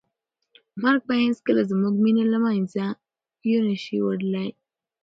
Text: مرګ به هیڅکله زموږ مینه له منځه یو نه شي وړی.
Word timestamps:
مرګ 0.81 0.99
به 1.07 1.15
هیڅکله 1.25 1.61
زموږ 1.71 1.93
مینه 2.03 2.23
له 2.33 2.37
منځه 2.45 2.83
یو 3.51 3.61
نه 3.67 3.75
شي 3.83 3.97
وړی. 4.05 4.47